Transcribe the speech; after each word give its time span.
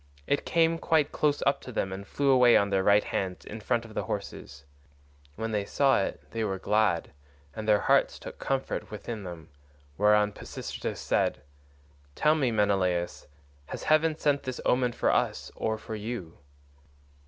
It 0.25 0.47
came 0.47 0.79
quite 0.79 1.11
close 1.11 1.43
up 1.45 1.61
to 1.61 1.71
them 1.71 1.93
and 1.93 2.07
flew 2.07 2.31
away 2.31 2.57
on 2.57 2.71
their 2.71 2.81
right 2.81 3.03
hands 3.03 3.45
in 3.45 3.59
front 3.59 3.85
of 3.85 3.93
the 3.93 4.05
horses. 4.05 4.63
When 5.35 5.51
they 5.51 5.63
saw 5.63 6.01
it 6.01 6.23
they 6.31 6.43
were 6.43 6.57
glad, 6.57 7.11
and 7.55 7.67
their 7.67 7.81
hearts 7.81 8.17
took 8.17 8.39
comfort 8.39 8.89
within 8.89 9.21
them, 9.25 9.49
whereon 9.99 10.31
Pisistratus 10.33 10.99
said, 10.99 11.43
"Tell 12.15 12.33
me, 12.33 12.49
Menelaus, 12.49 13.27
has 13.67 13.83
heaven 13.83 14.17
sent 14.17 14.41
this 14.41 14.59
omen 14.65 14.91
for 14.93 15.11
us 15.11 15.51
or 15.55 15.77
for 15.77 15.93
you?" 15.93 16.39